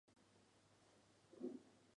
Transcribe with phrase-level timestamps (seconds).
[0.03, 1.59] 营造工程